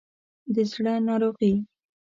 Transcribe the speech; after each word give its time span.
د 0.53 0.55
زړه 0.71 0.93
ناروغي 1.07 1.53